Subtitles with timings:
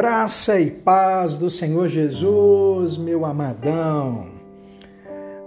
[0.00, 4.28] Graça e paz do Senhor Jesus, meu amadão.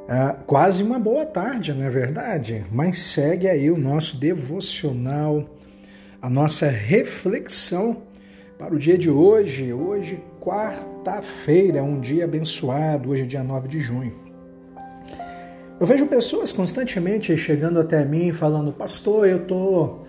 [0.09, 2.65] Ah, quase uma boa tarde, não é verdade?
[2.69, 5.45] Mas segue aí o nosso devocional,
[6.21, 8.03] a nossa reflexão
[8.59, 9.71] para o dia de hoje.
[9.71, 14.13] Hoje, quarta-feira, um dia abençoado, hoje, dia 9 de junho.
[15.79, 19.99] Eu vejo pessoas constantemente chegando até mim falando: Pastor, eu tô,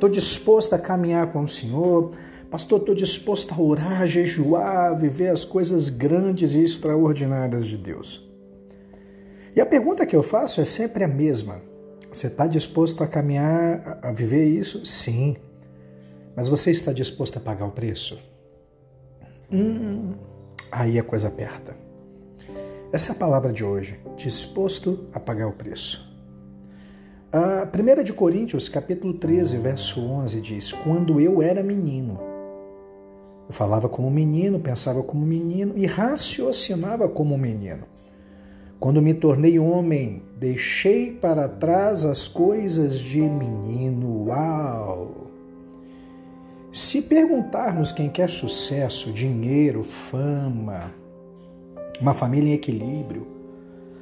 [0.00, 2.12] tô disposto a caminhar com o Senhor
[2.50, 8.28] Pastor, estou disposto a orar, jejuar, viver as coisas grandes e extraordinárias de Deus.
[9.54, 11.62] E a pergunta que eu faço é sempre a mesma.
[12.12, 14.84] Você está disposto a caminhar, a viver isso?
[14.84, 15.36] Sim.
[16.34, 18.20] Mas você está disposto a pagar o preço?
[19.52, 20.14] Hum,
[20.72, 21.76] aí a coisa aperta.
[22.92, 24.00] Essa é a palavra de hoje.
[24.16, 26.10] Disposto a pagar o preço.
[27.32, 32.29] A 1 de Coríntios, capítulo 13, verso 11 diz: Quando eu era menino,
[33.50, 37.84] falava como menino, pensava como menino e raciocinava como menino.
[38.78, 44.28] Quando me tornei homem, deixei para trás as coisas de menino.
[44.28, 45.26] Uau!
[46.72, 50.94] Se perguntarmos quem quer sucesso, dinheiro, fama,
[52.00, 53.26] uma família em equilíbrio,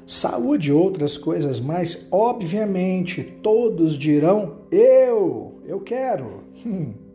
[0.07, 6.45] saúde e outras coisas mais, obviamente todos dirão: Eu, eu quero.
[6.65, 7.08] Hum.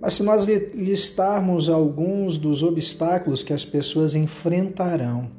[0.00, 5.30] Mas se nós listarmos alguns dos obstáculos que as pessoas enfrentarão,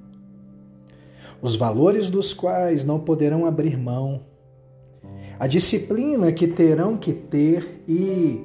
[1.41, 4.21] os valores dos quais não poderão abrir mão,
[5.37, 8.41] a disciplina que terão que ter e,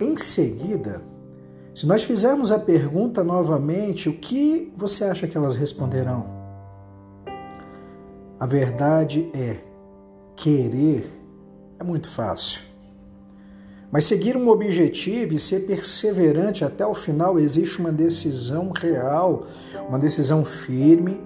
[0.00, 1.02] em seguida,
[1.74, 6.26] se nós fizermos a pergunta novamente, o que você acha que elas responderão?
[8.40, 9.58] A verdade é:
[10.34, 11.10] querer
[11.78, 12.62] é muito fácil.
[13.90, 19.46] Mas seguir um objetivo e ser perseverante até o final existe uma decisão real,
[19.88, 21.20] uma decisão firme,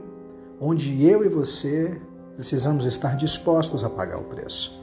[0.60, 1.96] onde eu e você
[2.36, 4.78] precisamos estar dispostos a pagar o preço.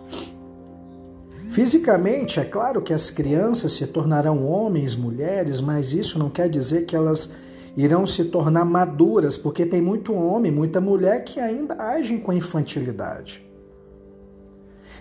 [1.49, 6.85] Fisicamente, é claro que as crianças se tornarão homens, mulheres, mas isso não quer dizer
[6.85, 7.35] que elas
[7.75, 13.46] irão se tornar maduras, porque tem muito homem, muita mulher que ainda agem com infantilidade.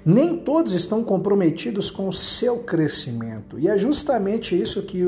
[0.09, 3.59] Nem todos estão comprometidos com o seu crescimento.
[3.59, 5.03] E é justamente isso que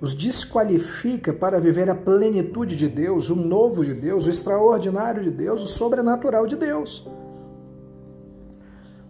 [0.00, 5.30] os desqualifica para viver a plenitude de Deus, o novo de Deus, o extraordinário de
[5.32, 7.04] Deus, o sobrenatural de Deus.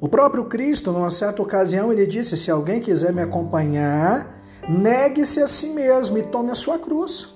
[0.01, 5.47] O próprio Cristo, numa certa ocasião, ele disse: Se alguém quiser me acompanhar, negue-se a
[5.47, 7.35] si mesmo e tome a sua cruz.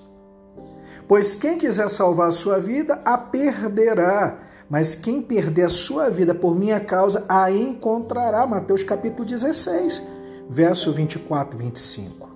[1.06, 6.34] Pois quem quiser salvar a sua vida, a perderá mas quem perder a sua vida
[6.34, 8.46] por minha causa, a encontrará.
[8.46, 10.06] Mateus capítulo 16,
[10.48, 12.28] verso 24 e 25.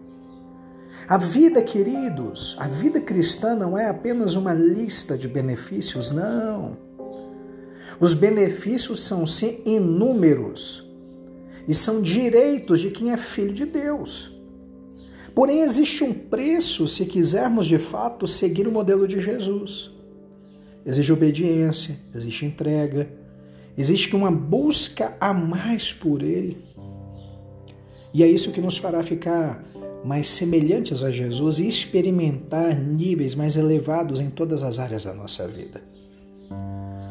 [1.08, 6.76] A vida, queridos, a vida cristã não é apenas uma lista de benefícios, não.
[8.00, 10.90] Os benefícios são sim inúmeros
[11.68, 14.34] e são direitos de quem é filho de Deus.
[15.34, 19.90] Porém, existe um preço se quisermos de fato seguir o modelo de Jesus.
[20.84, 23.08] Existe obediência, existe entrega,
[23.76, 26.58] existe uma busca a mais por Ele.
[28.12, 29.64] E é isso que nos fará ficar
[30.04, 35.46] mais semelhantes a Jesus e experimentar níveis mais elevados em todas as áreas da nossa
[35.46, 35.80] vida.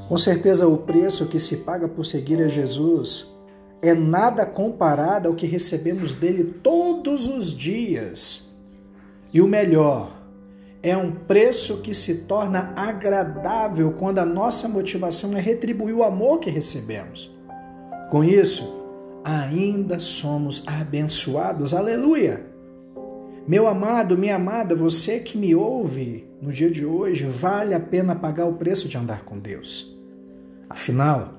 [0.08, 3.34] Com certeza, o preço que se paga por seguir a Jesus
[3.81, 8.54] é nada comparado ao que recebemos dele todos os dias.
[9.34, 10.21] E o melhor,
[10.84, 16.40] é um preço que se torna agradável quando a nossa motivação é retribuir o amor
[16.40, 17.31] que recebemos.
[18.09, 18.81] Com isso,
[19.24, 21.74] ainda somos abençoados.
[21.74, 22.50] Aleluia!
[23.47, 28.16] Meu amado, minha amada, você que me ouve no dia de hoje, vale a pena
[28.16, 29.98] pagar o preço de andar com Deus.
[30.69, 31.34] Afinal,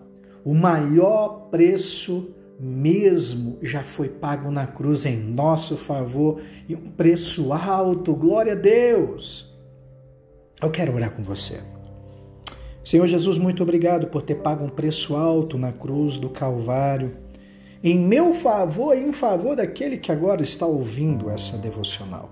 [0.44, 7.52] o maior preço mesmo já foi pago na cruz em nosso favor e um preço
[7.52, 8.14] alto.
[8.14, 9.52] Glória a Deus!
[10.60, 11.60] Eu quero orar com você.
[12.84, 17.16] Senhor Jesus, muito obrigado por ter pago um preço alto na cruz do Calvário,
[17.82, 22.30] em meu favor e em favor daquele que agora está ouvindo essa devocional.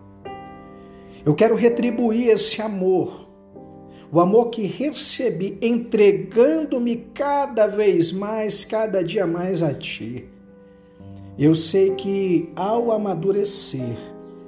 [1.25, 3.30] Eu quero retribuir esse amor
[4.13, 10.25] o amor que recebi, entregando-me cada vez mais, cada dia mais a Ti.
[11.39, 13.97] Eu sei que ao amadurecer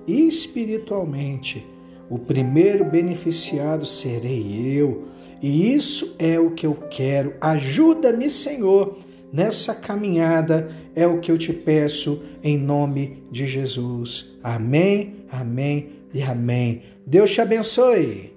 [0.06, 1.64] espiritualmente,
[2.10, 5.04] o primeiro beneficiado serei eu,
[5.40, 7.34] e isso é o que eu quero.
[7.40, 8.98] Ajuda-me, Senhor,
[9.32, 14.36] nessa caminhada, é o que eu te peço em nome de Jesus.
[14.42, 16.82] Amém, amém e amém.
[17.06, 18.31] Deus te abençoe.